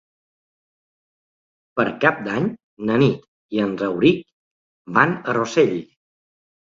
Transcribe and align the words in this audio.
Per 1.79 1.83
Cap 2.05 2.23
d'Any 2.27 2.47
na 2.89 2.95
Nit 3.01 3.27
i 3.57 3.61
en 3.65 3.75
Rauric 3.81 4.23
van 4.97 5.13
a 5.19 5.37
Rossell. 5.39 5.77